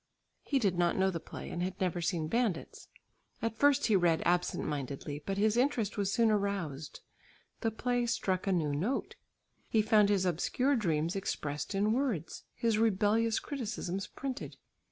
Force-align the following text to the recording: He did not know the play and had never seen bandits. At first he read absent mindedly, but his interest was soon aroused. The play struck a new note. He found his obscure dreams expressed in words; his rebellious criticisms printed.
He 0.41 0.57
did 0.57 0.79
not 0.79 0.95
know 0.97 1.11
the 1.11 1.19
play 1.19 1.51
and 1.51 1.61
had 1.61 1.79
never 1.79 2.01
seen 2.01 2.27
bandits. 2.27 2.87
At 3.39 3.55
first 3.59 3.85
he 3.85 3.95
read 3.95 4.23
absent 4.25 4.65
mindedly, 4.65 5.21
but 5.27 5.37
his 5.37 5.55
interest 5.55 5.95
was 5.95 6.11
soon 6.11 6.31
aroused. 6.31 7.01
The 7.59 7.69
play 7.69 8.07
struck 8.07 8.47
a 8.47 8.51
new 8.51 8.73
note. 8.73 9.15
He 9.69 9.83
found 9.83 10.09
his 10.09 10.25
obscure 10.25 10.75
dreams 10.75 11.15
expressed 11.15 11.75
in 11.75 11.93
words; 11.93 12.45
his 12.55 12.79
rebellious 12.79 13.37
criticisms 13.39 14.07
printed. 14.07 14.57